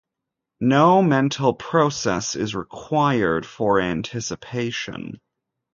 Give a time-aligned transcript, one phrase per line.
[0.59, 5.21] No mental process is required for anticipation.